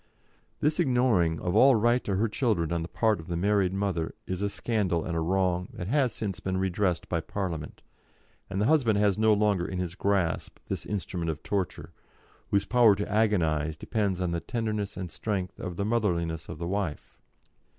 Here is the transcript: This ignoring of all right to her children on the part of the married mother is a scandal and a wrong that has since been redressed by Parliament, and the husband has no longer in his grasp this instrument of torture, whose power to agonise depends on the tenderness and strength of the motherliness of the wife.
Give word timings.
This 0.61 0.79
ignoring 0.79 1.39
of 1.41 1.55
all 1.55 1.75
right 1.75 2.03
to 2.05 2.15
her 2.15 2.27
children 2.27 2.71
on 2.71 2.81
the 2.81 2.87
part 2.87 3.19
of 3.19 3.27
the 3.27 3.37
married 3.37 3.71
mother 3.71 4.15
is 4.25 4.41
a 4.41 4.49
scandal 4.49 5.05
and 5.05 5.15
a 5.15 5.19
wrong 5.19 5.67
that 5.73 5.85
has 5.89 6.11
since 6.11 6.39
been 6.39 6.57
redressed 6.57 7.07
by 7.07 7.21
Parliament, 7.21 7.83
and 8.49 8.59
the 8.59 8.65
husband 8.65 8.97
has 8.97 9.19
no 9.19 9.31
longer 9.31 9.67
in 9.67 9.77
his 9.77 9.93
grasp 9.93 10.57
this 10.69 10.87
instrument 10.87 11.29
of 11.29 11.43
torture, 11.43 11.91
whose 12.49 12.65
power 12.65 12.95
to 12.95 13.07
agonise 13.07 13.75
depends 13.77 14.19
on 14.21 14.31
the 14.31 14.39
tenderness 14.39 14.97
and 14.97 15.11
strength 15.11 15.59
of 15.59 15.75
the 15.75 15.85
motherliness 15.85 16.49
of 16.49 16.57
the 16.57 16.65
wife. 16.67 17.19